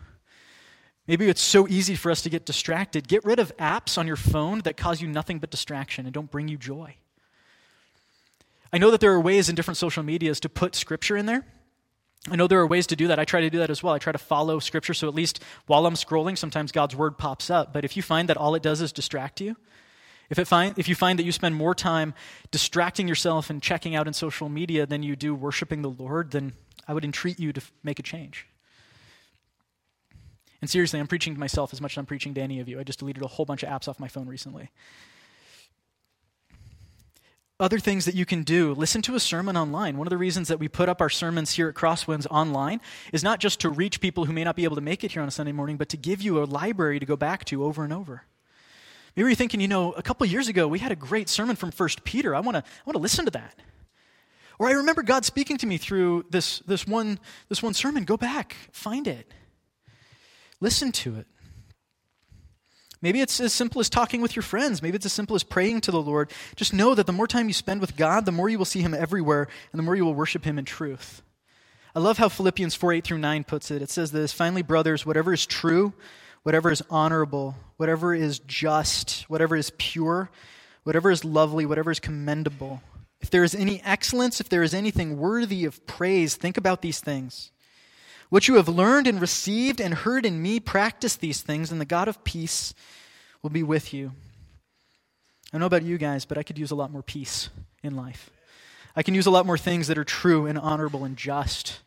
[1.07, 3.09] Maybe it's so easy for us to get distracted.
[3.09, 6.31] Get rid of apps on your phone that cause you nothing but distraction and don't
[6.31, 6.97] bring you joy.
[8.71, 11.47] I know that there are ways in different social medias to put scripture in there.
[12.31, 13.19] I know there are ways to do that.
[13.19, 13.95] I try to do that as well.
[13.95, 17.49] I try to follow Scripture, so at least while I'm scrolling, sometimes God's Word pops
[17.49, 17.73] up.
[17.73, 19.57] But if you find that all it does is distract you,
[20.29, 22.13] if, it find, if you find that you spend more time
[22.51, 26.53] distracting yourself and checking out in social media than you do worshiping the Lord, then
[26.87, 28.47] I would entreat you to make a change.
[30.61, 32.81] And seriously, I'm preaching to myself as much as I'm preaching to any of you.
[32.81, 34.71] I just deleted a whole bunch of apps off my phone recently.
[37.61, 39.99] Other things that you can do listen to a sermon online.
[39.99, 42.81] One of the reasons that we put up our sermons here at Crosswinds online
[43.13, 45.23] is not just to reach people who may not be able to make it here
[45.23, 47.83] on a Sunday morning, but to give you a library to go back to over
[47.83, 48.23] and over.
[49.17, 51.73] Maybe you're thinking, you know, a couple years ago we had a great sermon from
[51.73, 52.33] First Peter.
[52.33, 53.57] I want to I want to listen to that.
[54.61, 57.19] Or I remember God speaking to me through this, this, one,
[57.49, 58.05] this one sermon.
[58.05, 59.33] Go back, find it,
[60.61, 61.27] listen to it.
[63.01, 64.83] Maybe it's as simple as talking with your friends.
[64.83, 66.33] Maybe it's as simple as praying to the Lord.
[66.57, 68.81] Just know that the more time you spend with God, the more you will see
[68.83, 71.23] Him everywhere, and the more you will worship Him in truth.
[71.95, 73.83] I love how Philippians 4 8 through 9 puts it.
[73.83, 75.93] It says this Finally, brothers, whatever is true,
[76.43, 80.31] whatever is honorable, whatever is just, whatever is pure,
[80.83, 82.83] whatever is lovely, whatever is commendable,
[83.21, 87.01] if there is any excellence, if there is anything worthy of praise, think about these
[87.01, 87.51] things.
[88.29, 91.87] What you have learned and received and heard in me, practice these things, and the
[91.87, 92.75] God of peace
[93.43, 94.13] will be with you.
[95.47, 97.49] I don't know about you guys, but I could use a lot more peace
[97.83, 98.31] in life.
[98.95, 101.81] I can use a lot more things that are true and honorable and just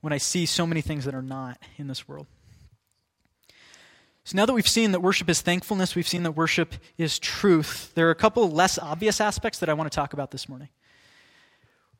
[0.00, 2.26] when I see so many things that are not in this world.
[4.24, 7.92] So now that we've seen that worship is thankfulness, we've seen that worship is truth,
[7.94, 10.68] there are a couple less obvious aspects that I want to talk about this morning.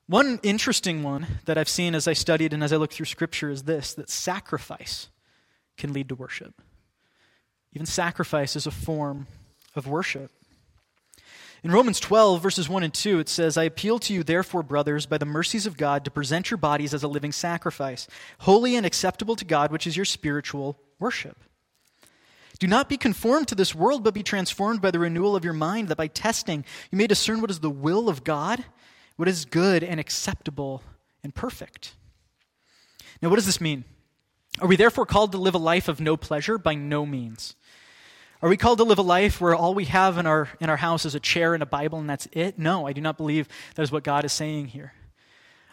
[0.07, 3.49] One interesting one that I've seen as I studied and as I looked through Scripture
[3.49, 5.09] is this that sacrifice
[5.77, 6.61] can lead to worship.
[7.73, 9.27] Even sacrifice is a form
[9.75, 10.31] of worship.
[11.63, 15.05] In Romans 12, verses 1 and 2, it says, I appeal to you, therefore, brothers,
[15.05, 18.07] by the mercies of God, to present your bodies as a living sacrifice,
[18.39, 21.37] holy and acceptable to God, which is your spiritual worship.
[22.59, 25.53] Do not be conformed to this world, but be transformed by the renewal of your
[25.53, 28.63] mind, that by testing you may discern what is the will of God
[29.17, 30.81] what is good and acceptable
[31.23, 31.95] and perfect.
[33.21, 33.83] Now, what does this mean?
[34.59, 36.57] Are we therefore called to live a life of no pleasure?
[36.57, 37.55] By no means.
[38.41, 40.77] Are we called to live a life where all we have in our, in our
[40.77, 42.59] house is a chair and a Bible and that's it?
[42.59, 44.93] No, I do not believe that is what God is saying here.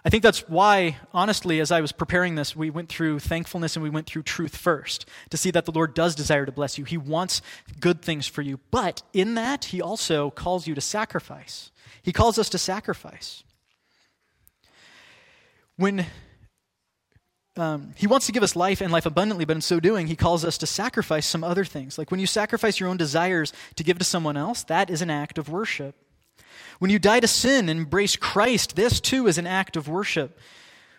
[0.04, 3.82] I think that's why, honestly, as I was preparing this, we went through thankfulness and
[3.82, 6.84] we went through truth first to see that the Lord does desire to bless you.
[6.84, 7.40] He wants
[7.80, 8.60] good things for you.
[8.70, 11.72] But in that, He also calls you to sacrifice.
[12.02, 13.44] He calls us to sacrifice.
[15.76, 16.04] When
[17.56, 20.16] um, he wants to give us life and life abundantly, but in so doing, he
[20.16, 21.98] calls us to sacrifice some other things.
[21.98, 25.10] Like when you sacrifice your own desires to give to someone else, that is an
[25.10, 25.94] act of worship.
[26.78, 30.38] When you die to sin and embrace Christ, this too is an act of worship.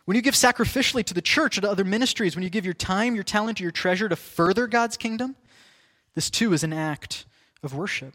[0.06, 2.74] When you give sacrificially to the church or to other ministries, when you give your
[2.74, 5.36] time, your talent, your treasure to further God's kingdom,
[6.14, 7.26] this too is an act
[7.64, 8.14] of worship.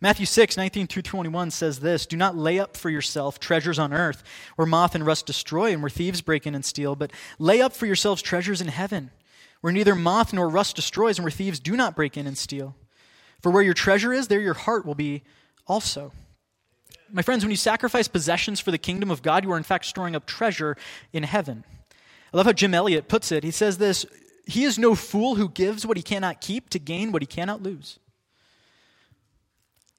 [0.00, 3.92] Matthew 6, 19 through 21 says this Do not lay up for yourself treasures on
[3.92, 4.22] earth,
[4.56, 7.72] where moth and rust destroy and where thieves break in and steal, but lay up
[7.72, 9.10] for yourselves treasures in heaven,
[9.60, 12.76] where neither moth nor rust destroys and where thieves do not break in and steal.
[13.40, 15.22] For where your treasure is, there your heart will be
[15.66, 16.12] also.
[17.10, 19.84] My friends, when you sacrifice possessions for the kingdom of God, you are in fact
[19.84, 20.76] storing up treasure
[21.12, 21.64] in heaven.
[22.32, 23.44] I love how Jim Elliot puts it.
[23.44, 24.06] He says this
[24.46, 27.62] He is no fool who gives what he cannot keep to gain what he cannot
[27.62, 27.98] lose.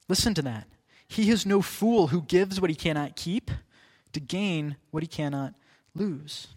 [0.09, 0.67] Listen to that.
[1.07, 3.51] He is no fool who gives what he cannot keep
[4.13, 5.53] to gain what he cannot
[5.95, 6.47] lose.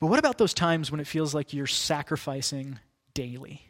[0.00, 2.78] But what about those times when it feels like you're sacrificing
[3.14, 3.69] daily?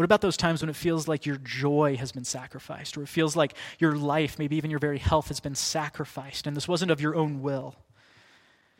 [0.00, 3.10] What about those times when it feels like your joy has been sacrificed, or it
[3.10, 6.90] feels like your life, maybe even your very health, has been sacrificed, and this wasn't
[6.90, 7.74] of your own will?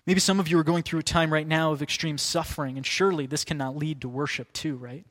[0.06, 2.86] Maybe some of you are going through a time right now of extreme suffering, and
[2.86, 5.04] surely this cannot lead to worship too, right?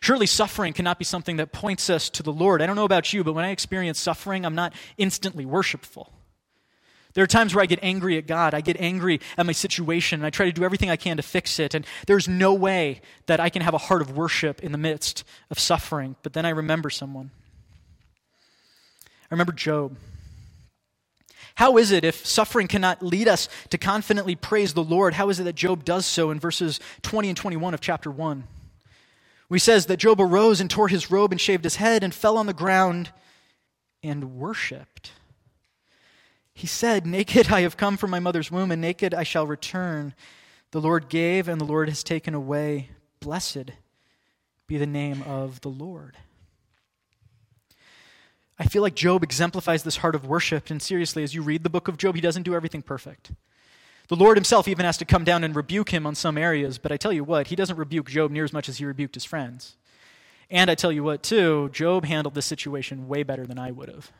[0.00, 2.60] Surely suffering cannot be something that points us to the Lord.
[2.60, 6.12] I don't know about you, but when I experience suffering, I'm not instantly worshipful.
[7.16, 8.52] There are times where I get angry at God.
[8.52, 11.22] I get angry at my situation, and I try to do everything I can to
[11.22, 11.72] fix it.
[11.72, 15.24] And there's no way that I can have a heart of worship in the midst
[15.50, 16.16] of suffering.
[16.22, 17.30] But then I remember someone.
[19.22, 19.96] I remember Job.
[21.54, 25.14] How is it if suffering cannot lead us to confidently praise the Lord?
[25.14, 28.44] How is it that Job does so in verses 20 and 21 of chapter 1?
[29.48, 32.36] We says that Job arose and tore his robe and shaved his head and fell
[32.36, 33.10] on the ground
[34.02, 35.12] and worshiped.
[36.56, 40.14] He said, Naked I have come from my mother's womb, and naked I shall return.
[40.70, 42.88] The Lord gave, and the Lord has taken away.
[43.20, 43.72] Blessed
[44.66, 46.16] be the name of the Lord.
[48.58, 50.70] I feel like Job exemplifies this heart of worship.
[50.70, 53.32] And seriously, as you read the book of Job, he doesn't do everything perfect.
[54.08, 56.90] The Lord himself even has to come down and rebuke him on some areas, but
[56.90, 59.26] I tell you what, he doesn't rebuke Job near as much as he rebuked his
[59.26, 59.76] friends.
[60.48, 63.90] And I tell you what, too, Job handled this situation way better than I would
[63.90, 64.10] have.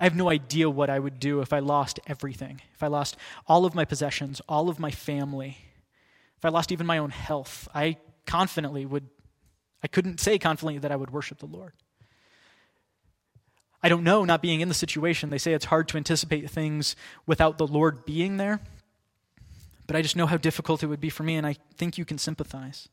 [0.00, 3.16] I have no idea what I would do if I lost everything, if I lost
[3.46, 5.58] all of my possessions, all of my family,
[6.36, 7.68] if I lost even my own health.
[7.74, 7.96] I
[8.26, 9.08] confidently would,
[9.82, 11.72] I couldn't say confidently that I would worship the Lord.
[13.82, 15.30] I don't know, not being in the situation.
[15.30, 16.96] They say it's hard to anticipate things
[17.26, 18.60] without the Lord being there.
[19.86, 22.04] But I just know how difficult it would be for me, and I think you
[22.04, 22.88] can sympathize.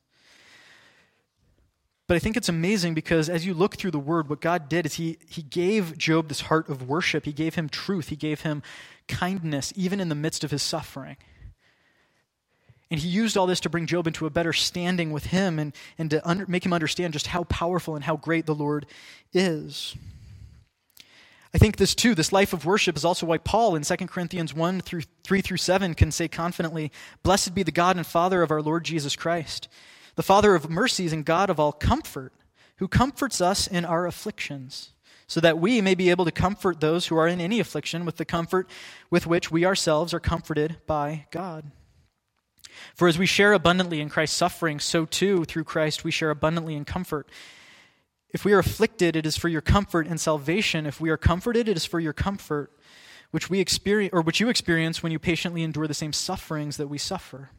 [2.08, 4.86] But I think it's amazing because as you look through the word, what God did
[4.86, 7.24] is he, he gave Job this heart of worship.
[7.24, 8.08] He gave him truth.
[8.08, 8.62] He gave him
[9.08, 11.16] kindness, even in the midst of his suffering.
[12.90, 15.74] And he used all this to bring Job into a better standing with him and,
[15.98, 18.86] and to under, make him understand just how powerful and how great the Lord
[19.32, 19.96] is.
[21.52, 24.54] I think this too, this life of worship is also why Paul in 2 Corinthians
[24.54, 26.92] 1 through 3 through 7 can say confidently,
[27.24, 29.68] Blessed be the God and Father of our Lord Jesus Christ,
[30.16, 32.32] the Father of mercies and God of all comfort,
[32.76, 34.92] who comforts us in our afflictions,
[35.26, 38.16] so that we may be able to comfort those who are in any affliction with
[38.16, 38.68] the comfort
[39.10, 41.70] with which we ourselves are comforted by God.
[42.94, 46.74] For as we share abundantly in Christ's suffering, so too through Christ we share abundantly
[46.74, 47.28] in comfort.
[48.30, 50.86] If we are afflicted, it is for your comfort and salvation.
[50.86, 52.70] If we are comforted, it is for your comfort,
[53.30, 56.88] which we experience or which you experience when you patiently endure the same sufferings that
[56.88, 57.50] we suffer.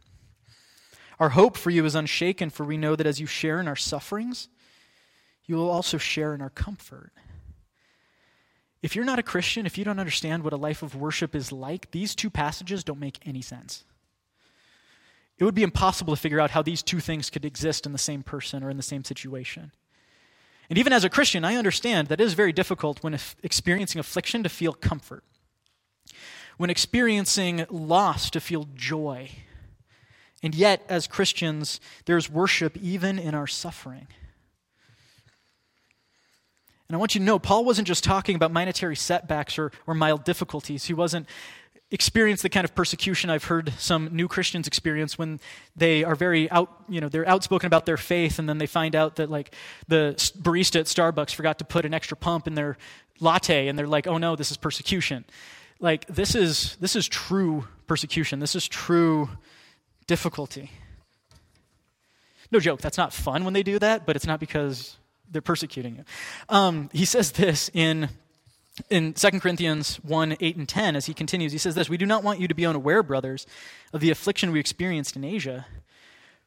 [1.20, 3.76] Our hope for you is unshaken, for we know that as you share in our
[3.76, 4.50] sufferings,
[5.46, 7.12] you will also share in our comfort.
[8.84, 11.52] If you're not a Christian, if you don't understand what a life of worship is
[11.52, 13.84] like, these two passages don't make any sense.
[15.40, 17.98] It would be impossible to figure out how these two things could exist in the
[17.98, 19.72] same person or in the same situation.
[20.70, 24.44] And even as a Christian, I understand that it is very difficult when experiencing affliction
[24.44, 25.24] to feel comfort,
[26.58, 29.32] when experiencing loss to feel joy.
[30.48, 34.08] And yet, as Christians, there's worship even in our suffering.
[36.88, 39.94] And I want you to know, Paul wasn't just talking about monetary setbacks or, or
[39.94, 40.86] mild difficulties.
[40.86, 41.28] He wasn't
[41.92, 45.42] experience the kind of persecution I've heard some new Christians experience when
[45.76, 48.96] they are very out, you know, they're outspoken about their faith and then they find
[48.96, 49.54] out that like
[49.90, 52.78] the barista at Starbucks forgot to put an extra pump in their
[53.20, 55.26] latte and they're like, "Oh no, this is persecution."
[55.82, 58.40] Like this is this is true persecution.
[58.40, 59.30] This is true
[60.08, 60.72] difficulty.
[62.52, 64.98] No joke, that's not fun when they do that, but it's not because
[65.30, 66.04] they're persecuting you.
[66.50, 68.10] Um, he says this in
[68.90, 72.06] in 2 Corinthians 1 8 and 10, as he continues, he says this We do
[72.06, 73.46] not want you to be unaware, brothers,
[73.92, 75.66] of the affliction we experienced in Asia.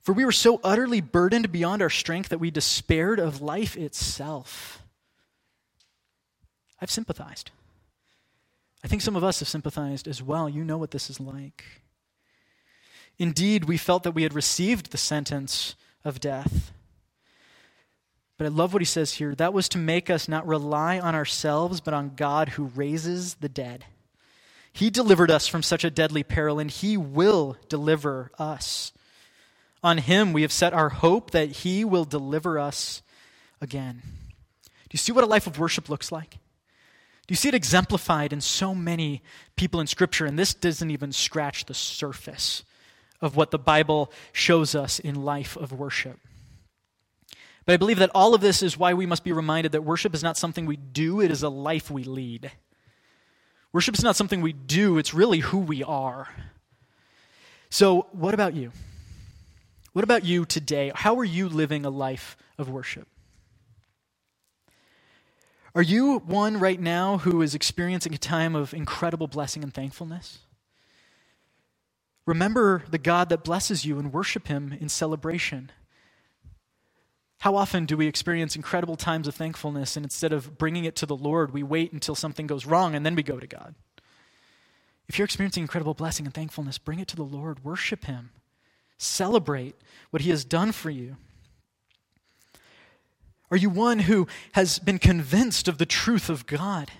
[0.01, 4.83] For we were so utterly burdened beyond our strength that we despaired of life itself.
[6.81, 7.51] I've sympathized.
[8.83, 10.49] I think some of us have sympathized as well.
[10.49, 11.65] You know what this is like.
[13.21, 16.73] Indeed, we felt that we had received the sentence of death.
[18.39, 19.35] But I love what he says here.
[19.35, 23.51] That was to make us not rely on ourselves, but on God who raises the
[23.51, 23.85] dead.
[24.73, 28.91] He delivered us from such a deadly peril, and he will deliver us.
[29.85, 33.03] On him we have set our hope that he will deliver us
[33.61, 34.01] again.
[34.65, 36.31] Do you see what a life of worship looks like?
[36.31, 39.23] Do you see it exemplified in so many
[39.57, 40.25] people in Scripture?
[40.25, 42.65] And this doesn't even scratch the surface
[43.21, 46.19] of what the Bible shows us in life of worship.
[47.67, 50.15] But I believe that all of this is why we must be reminded that worship
[50.15, 52.51] is not something we do, it is a life we lead.
[53.73, 56.29] Worship is not something we do, it's really who we are.
[57.69, 58.73] So, what about you?
[59.93, 60.91] What about you today?
[60.95, 63.07] How are you living a life of worship?
[65.75, 70.39] Are you one right now who is experiencing a time of incredible blessing and thankfulness?
[72.31, 75.73] Remember the God that blesses you and worship Him in celebration.
[77.41, 81.07] How often do we experience incredible times of thankfulness and instead of bringing it to
[81.07, 83.75] the Lord, we wait until something goes wrong and then we go to God?
[85.09, 88.31] If you're experiencing incredible blessing and thankfulness, bring it to the Lord, worship Him,
[88.97, 89.75] celebrate
[90.11, 91.17] what He has done for you.
[93.51, 96.93] Are you one who has been convinced of the truth of God?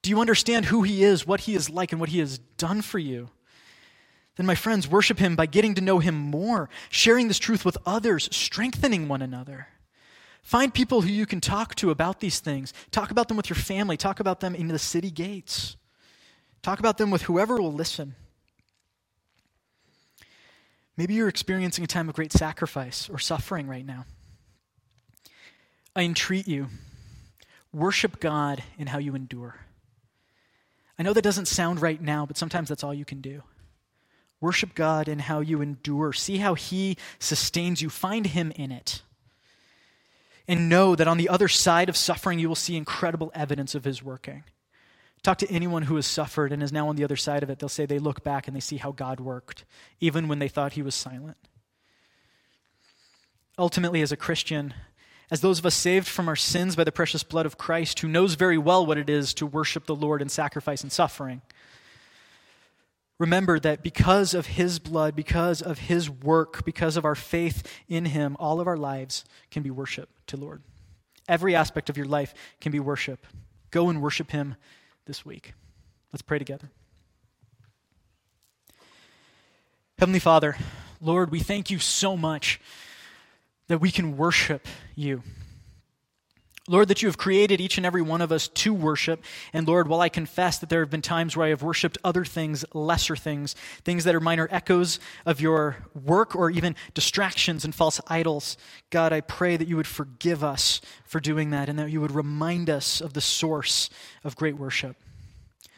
[0.00, 2.80] Do you understand who He is, what He is like, and what He has done
[2.80, 3.28] for you?
[4.36, 7.78] Then, my friends, worship Him by getting to know Him more, sharing this truth with
[7.86, 9.68] others, strengthening one another.
[10.42, 12.72] Find people who you can talk to about these things.
[12.90, 13.96] Talk about them with your family.
[13.96, 15.76] Talk about them in the city gates.
[16.62, 18.14] Talk about them with whoever will listen.
[20.96, 24.06] Maybe you're experiencing a time of great sacrifice or suffering right now.
[25.94, 26.68] I entreat you
[27.76, 29.60] Worship God in how you endure.
[30.98, 33.42] I know that doesn't sound right now, but sometimes that's all you can do.
[34.40, 36.12] Worship God in how you endure.
[36.12, 37.88] See how He sustains you.
[37.88, 39.02] Find Him in it.
[40.48, 43.84] And know that on the other side of suffering, you will see incredible evidence of
[43.84, 44.44] His working.
[45.22, 47.58] Talk to anyone who has suffered and is now on the other side of it.
[47.58, 49.64] They'll say they look back and they see how God worked,
[50.00, 51.36] even when they thought He was silent.
[53.58, 54.74] Ultimately, as a Christian,
[55.30, 58.08] as those of us saved from our sins by the precious blood of Christ, who
[58.08, 61.42] knows very well what it is to worship the Lord in sacrifice and suffering,
[63.18, 68.06] remember that because of his blood, because of his work, because of our faith in
[68.06, 70.62] him, all of our lives can be worship to Lord.
[71.28, 73.26] Every aspect of your life can be worship.
[73.70, 74.56] Go and worship him
[75.06, 75.54] this week.
[76.12, 76.70] Let's pray together.
[79.98, 80.56] Heavenly Father,
[81.00, 82.60] Lord, we thank you so much
[83.68, 85.22] that we can worship you.
[86.68, 89.22] Lord, that you have created each and every one of us to worship.
[89.52, 92.24] And Lord, while I confess that there have been times where I have worshiped other
[92.24, 93.54] things, lesser things,
[93.84, 98.56] things that are minor echoes of your work or even distractions and false idols,
[98.90, 102.10] God, I pray that you would forgive us for doing that and that you would
[102.10, 103.88] remind us of the source
[104.24, 104.96] of great worship.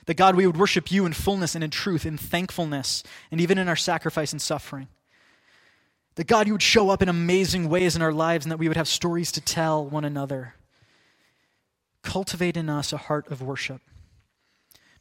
[0.07, 3.59] That God, we would worship you in fullness and in truth, in thankfulness, and even
[3.59, 4.89] in our sacrifice and suffering.
[6.15, 8.69] That God, you would show up in amazing ways in our lives and that we
[8.69, 10.55] would have stories to tell one another.
[12.03, 13.83] Cultivate in us a heart of worship.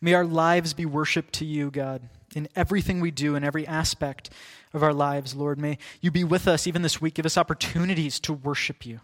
[0.02, 4.30] May our lives be worship to you, God, in everything we do, in every aspect
[4.74, 5.58] of our lives, Lord.
[5.58, 7.16] May you be with us even this week.
[7.16, 9.00] Give us opportunities to worship you.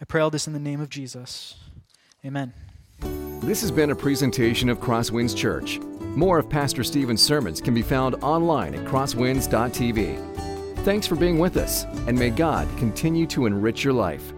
[0.00, 1.56] I pray all this in the name of Jesus.
[2.24, 2.52] Amen.
[3.40, 5.78] This has been a presentation of Crosswinds Church.
[6.16, 10.78] More of Pastor Stephen's sermons can be found online at crosswinds.tv.
[10.84, 14.33] Thanks for being with us, and may God continue to enrich your life.